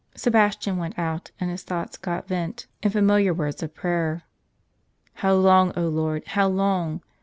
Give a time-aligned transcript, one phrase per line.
[0.15, 4.23] Sebastian went out; and his thoughts got vent in familiar words of prayer.
[5.13, 6.25] "How long, 0 Lord!
[6.29, 7.03] how long?